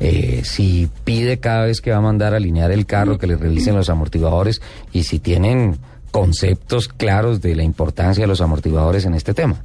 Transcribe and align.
eh, 0.00 0.42
si 0.44 0.88
pide 1.04 1.38
cada 1.38 1.64
vez 1.64 1.80
que 1.80 1.90
va 1.90 1.98
a 1.98 2.02
mandar 2.02 2.34
a 2.34 2.36
alinear 2.36 2.70
el 2.70 2.86
carro 2.86 3.18
que 3.18 3.26
le 3.26 3.36
revisen 3.36 3.74
los 3.74 3.88
amortiguadores 3.88 4.60
y 4.92 5.04
si 5.04 5.18
tienen 5.18 5.78
conceptos 6.10 6.88
claros 6.88 7.40
de 7.40 7.56
la 7.56 7.62
importancia 7.62 8.22
de 8.22 8.28
los 8.28 8.40
amortiguadores 8.40 9.04
en 9.04 9.14
este 9.14 9.34
tema. 9.34 9.56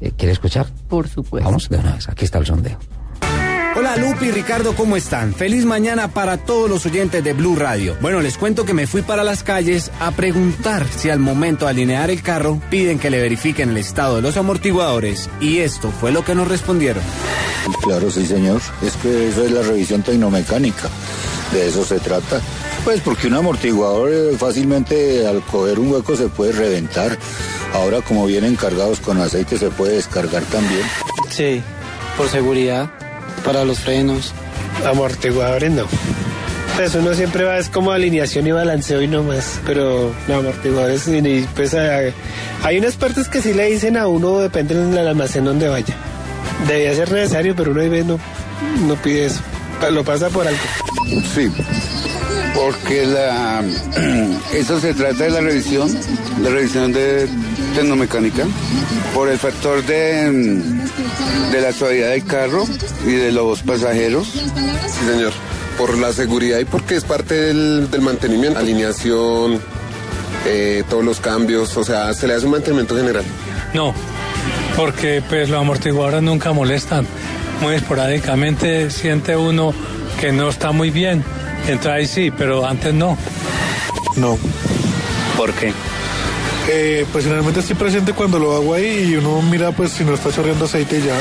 Eh, 0.00 0.12
¿Quiere 0.16 0.32
escuchar? 0.32 0.66
Por 0.88 1.08
supuesto. 1.08 1.46
Vamos 1.46 1.68
de 1.68 1.78
una 1.78 1.94
vez, 1.94 2.08
aquí 2.08 2.24
está 2.24 2.38
el 2.38 2.46
sondeo. 2.46 2.78
Hola 3.76 3.96
Lupi 3.96 4.26
y 4.26 4.30
Ricardo, 4.32 4.74
¿cómo 4.74 4.96
están? 4.96 5.32
Feliz 5.32 5.64
mañana 5.64 6.08
para 6.08 6.38
todos 6.38 6.68
los 6.68 6.84
oyentes 6.86 7.22
de 7.22 7.32
Blue 7.32 7.54
Radio. 7.56 7.96
Bueno, 8.00 8.20
les 8.20 8.36
cuento 8.36 8.64
que 8.64 8.74
me 8.74 8.86
fui 8.86 9.02
para 9.02 9.22
las 9.22 9.42
calles 9.42 9.90
a 10.00 10.10
preguntar 10.10 10.86
si 10.88 11.08
al 11.08 11.20
momento 11.20 11.64
de 11.64 11.70
alinear 11.70 12.10
el 12.10 12.22
carro 12.22 12.60
piden 12.68 12.98
que 12.98 13.10
le 13.10 13.20
verifiquen 13.20 13.70
el 13.70 13.76
estado 13.76 14.16
de 14.16 14.22
los 14.22 14.36
amortiguadores 14.36 15.30
y 15.40 15.58
esto 15.58 15.90
fue 15.90 16.10
lo 16.10 16.24
que 16.24 16.34
nos 16.34 16.48
respondieron. 16.48 17.02
Claro, 17.82 18.10
sí, 18.10 18.26
señor. 18.26 18.60
Es 18.82 18.96
que 18.96 19.28
eso 19.28 19.44
es 19.44 19.52
la 19.52 19.62
revisión 19.62 20.02
tecnomecánica. 20.02 20.88
De 21.52 21.68
eso 21.68 21.84
se 21.84 22.00
trata. 22.00 22.40
Pues 22.84 23.00
porque 23.00 23.28
un 23.28 23.34
amortiguador 23.34 24.10
eh, 24.12 24.36
fácilmente 24.36 25.26
al 25.26 25.42
coger 25.42 25.78
un 25.78 25.92
hueco 25.92 26.16
se 26.16 26.28
puede 26.28 26.52
reventar. 26.52 27.16
Ahora 27.72 28.00
como 28.02 28.26
vienen 28.26 28.56
cargados 28.56 29.00
con 29.00 29.20
aceite 29.20 29.58
se 29.58 29.70
puede 29.70 29.94
descargar 29.94 30.42
también. 30.44 30.82
Sí, 31.28 31.62
por 32.16 32.28
seguridad, 32.28 32.90
para 33.52 33.64
los 33.64 33.80
frenos. 33.80 34.32
Amortiguadores 34.86 35.72
no. 35.72 35.84
Pues 36.76 36.94
uno 36.94 37.14
siempre 37.14 37.42
va, 37.42 37.58
es 37.58 37.68
como 37.68 37.90
alineación 37.90 38.46
y 38.46 38.52
balanceo 38.52 39.02
y 39.02 39.08
no 39.08 39.24
más, 39.24 39.60
pero 39.66 40.14
no, 40.28 40.36
amortiguadores, 40.36 41.08
y, 41.08 41.46
pues 41.56 41.74
hay, 41.74 42.78
unas 42.78 42.94
partes 42.94 43.28
que 43.28 43.42
sí 43.42 43.52
le 43.52 43.66
dicen 43.66 43.96
a 43.96 44.06
uno, 44.06 44.38
depende 44.38 44.76
del 44.76 45.08
almacén 45.08 45.44
donde 45.44 45.68
vaya. 45.68 45.94
Debía 46.68 46.94
ser 46.94 47.10
necesario, 47.10 47.56
pero 47.56 47.72
uno 47.72 47.80
ahí 47.80 47.88
ve, 47.88 48.04
no, 48.04 48.20
no 48.86 48.94
pide 48.94 49.26
eso, 49.26 49.40
lo 49.90 50.04
pasa 50.04 50.28
por 50.30 50.46
alto. 50.46 50.62
Sí, 51.34 51.50
porque 52.54 53.06
la, 53.06 53.62
eso 54.54 54.80
se 54.80 54.94
trata 54.94 55.24
de 55.24 55.30
la 55.30 55.40
revisión, 55.40 55.90
la 56.42 56.50
revisión 56.50 56.92
de 56.92 57.28
tecnomecánica, 57.74 58.44
por 59.14 59.28
el 59.28 59.38
factor 59.38 59.84
de, 59.84 60.30
de 61.52 61.60
la 61.60 61.72
suavidad 61.72 62.10
del 62.10 62.24
carro 62.24 62.64
y 63.06 63.12
de 63.12 63.32
los 63.32 63.62
pasajeros. 63.62 64.28
Sí, 64.28 65.12
señor. 65.12 65.32
Por 65.78 65.96
la 65.96 66.12
seguridad 66.12 66.58
y 66.58 66.66
porque 66.66 66.96
es 66.96 67.04
parte 67.04 67.34
del, 67.34 67.90
del 67.90 68.02
mantenimiento, 68.02 68.58
alineación, 68.58 69.60
eh, 70.46 70.84
todos 70.88 71.04
los 71.04 71.20
cambios, 71.20 71.76
o 71.76 71.84
sea, 71.84 72.12
se 72.12 72.26
le 72.26 72.34
hace 72.34 72.46
un 72.46 72.52
mantenimiento 72.52 72.96
general. 72.96 73.24
No, 73.72 73.94
porque 74.76 75.22
pues 75.26 75.48
los 75.48 75.60
amortiguadores 75.60 76.22
nunca 76.22 76.52
molestan. 76.52 77.06
Muy 77.60 77.74
esporádicamente 77.74 78.90
siente 78.90 79.36
uno 79.36 79.74
que 80.20 80.32
no 80.32 80.48
está 80.48 80.72
muy 80.72 80.90
bien. 80.90 81.22
Entonces 81.66 81.92
ahí 81.92 82.06
sí, 82.06 82.30
pero 82.30 82.66
antes 82.66 82.92
no. 82.94 83.16
No. 84.16 84.38
¿Por 85.36 85.52
qué? 85.54 85.72
Eh, 86.68 87.06
pues 87.10 87.24
generalmente 87.24 87.60
estoy 87.60 87.76
presente 87.76 88.12
cuando 88.12 88.38
lo 88.38 88.54
hago 88.54 88.74
ahí 88.74 89.10
y 89.10 89.16
uno 89.16 89.42
mira 89.42 89.72
pues 89.72 89.92
si 89.92 90.04
no 90.04 90.14
está 90.14 90.30
chorreando 90.30 90.66
aceite 90.66 90.98
y 90.98 91.02
ya. 91.02 91.16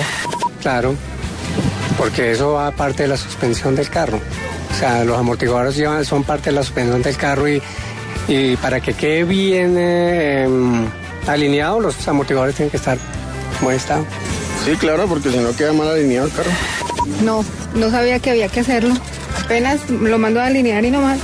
Claro, 0.62 0.96
porque 1.98 2.32
eso 2.32 2.54
va 2.54 2.72
parte 2.72 3.04
de 3.04 3.10
la 3.10 3.18
suspensión 3.18 3.76
del 3.76 3.90
carro. 3.90 4.20
O 4.72 4.80
sea, 4.80 5.04
los 5.04 5.18
amortiguadores 5.18 5.76
llevan, 5.76 6.06
son 6.06 6.24
parte 6.24 6.50
de 6.50 6.56
la 6.56 6.64
suspensión 6.64 7.02
del 7.02 7.18
carro 7.18 7.50
y, 7.50 7.62
y 8.28 8.56
para 8.58 8.80
que 8.82 8.94
quede 8.94 9.24
bien 9.24 9.76
eh, 9.78 10.44
em, 10.44 10.86
alineado, 11.28 11.80
los 11.80 12.08
amortiguadores 12.08 12.56
tienen 12.56 12.70
que 12.70 12.78
estar 12.78 12.98
como 13.58 13.72
estado. 13.72 14.06
Sí, 14.66 14.76
claro, 14.76 15.08
porque 15.08 15.32
si 15.32 15.38
no 15.38 15.56
queda 15.56 15.74
mal 15.74 15.90
alineado 15.90 16.28
el 16.28 16.34
carro. 16.34 16.52
No, 17.24 17.44
no 17.76 17.90
sabía 17.90 18.20
que 18.20 18.30
había 18.30 18.50
que 18.50 18.60
hacerlo. 18.60 18.94
Apenas 19.50 19.90
lo 19.90 20.20
mando 20.20 20.40
a 20.40 20.46
alinear 20.46 20.86
y 20.86 20.92
no 20.92 21.02
más. 21.02 21.18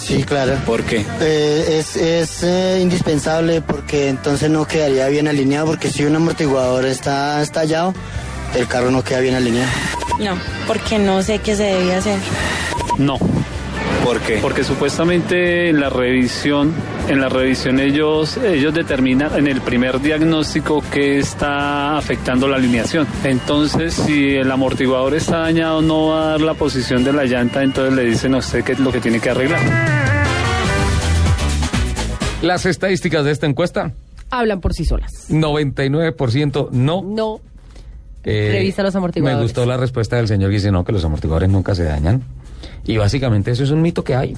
Sí, 0.00 0.24
claro. 0.24 0.56
¿Por 0.64 0.82
qué? 0.82 1.04
Eh, 1.20 1.76
es 1.78 1.94
es 1.94 2.42
eh, 2.42 2.78
indispensable 2.80 3.60
porque 3.60 4.08
entonces 4.08 4.48
no 4.48 4.66
quedaría 4.66 5.06
bien 5.08 5.28
alineado 5.28 5.66
porque 5.66 5.90
si 5.90 6.06
un 6.06 6.16
amortiguador 6.16 6.86
está 6.86 7.42
estallado, 7.42 7.92
el 8.54 8.66
carro 8.66 8.90
no 8.90 9.04
queda 9.04 9.20
bien 9.20 9.34
alineado. 9.34 9.70
No, 10.18 10.38
porque 10.66 10.98
no 10.98 11.22
sé 11.22 11.40
qué 11.40 11.54
se 11.54 11.64
debía 11.64 11.98
hacer. 11.98 12.18
No. 12.96 13.18
¿Por 14.10 14.20
qué? 14.22 14.38
Porque 14.42 14.64
supuestamente 14.64 15.68
en 15.68 15.78
la 15.78 15.88
revisión, 15.88 16.74
en 17.08 17.20
la 17.20 17.28
revisión 17.28 17.78
ellos, 17.78 18.38
ellos 18.38 18.74
determinan 18.74 19.38
en 19.38 19.46
el 19.46 19.60
primer 19.60 20.00
diagnóstico 20.00 20.82
que 20.90 21.20
está 21.20 21.96
afectando 21.96 22.48
la 22.48 22.56
alineación. 22.56 23.06
Entonces, 23.22 23.94
si 23.94 24.34
el 24.34 24.50
amortiguador 24.50 25.14
está 25.14 25.38
dañado, 25.38 25.80
no 25.80 26.08
va 26.08 26.22
a 26.22 26.26
dar 26.30 26.40
la 26.40 26.54
posición 26.54 27.04
de 27.04 27.12
la 27.12 27.22
llanta, 27.22 27.62
entonces 27.62 27.94
le 27.94 28.04
dicen 28.04 28.34
a 28.34 28.38
usted 28.38 28.64
qué 28.64 28.72
es 28.72 28.80
lo 28.80 28.90
que 28.90 28.98
tiene 28.98 29.20
que 29.20 29.30
arreglar. 29.30 29.60
Las 32.42 32.66
estadísticas 32.66 33.24
de 33.24 33.30
esta 33.30 33.46
encuesta, 33.46 33.92
Hablan 34.28 34.60
por 34.60 34.74
sí 34.74 34.84
solas. 34.84 35.30
99% 35.30 36.70
no. 36.72 37.02
No. 37.04 37.40
Eh, 38.24 38.50
Revisa 38.54 38.82
los 38.82 38.96
amortiguadores. 38.96 39.38
Me 39.38 39.42
gustó 39.44 39.64
la 39.66 39.76
respuesta 39.76 40.16
del 40.16 40.26
señor 40.26 40.50
que 40.50 40.56
dice 40.56 40.72
no, 40.72 40.82
que 40.82 40.90
los 40.90 41.04
amortiguadores 41.04 41.48
nunca 41.48 41.76
se 41.76 41.84
dañan. 41.84 42.24
Y 42.84 42.96
básicamente 42.96 43.50
eso 43.50 43.64
es 43.64 43.70
un 43.70 43.82
mito 43.82 44.04
que 44.04 44.14
hay. 44.14 44.36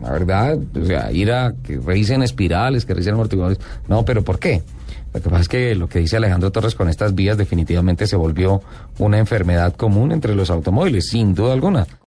La 0.00 0.12
verdad, 0.12 0.58
o 0.80 0.84
sea, 0.84 1.10
ir 1.10 1.32
a 1.32 1.54
que 1.62 1.78
revisen 1.78 2.22
espirales, 2.22 2.84
que 2.84 2.94
revisen 2.94 3.14
amortiguadores. 3.14 3.58
No, 3.88 4.04
pero 4.04 4.22
¿por 4.22 4.38
qué? 4.38 4.62
Lo 5.12 5.20
que 5.20 5.30
pasa 5.30 5.42
es 5.42 5.48
que 5.48 5.74
lo 5.74 5.88
que 5.88 5.98
dice 6.00 6.16
Alejandro 6.16 6.52
Torres 6.52 6.74
con 6.74 6.88
estas 6.88 7.14
vías 7.14 7.36
definitivamente 7.36 8.06
se 8.06 8.14
volvió 8.14 8.62
una 8.98 9.18
enfermedad 9.18 9.74
común 9.74 10.12
entre 10.12 10.34
los 10.34 10.50
automóviles, 10.50 11.08
sin 11.08 11.34
duda 11.34 11.54
alguna. 11.54 11.86